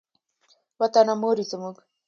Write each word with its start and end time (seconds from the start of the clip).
وطنه 0.79 1.13
مور 1.21 1.37
یې 1.41 1.45
زموږ. 1.51 1.75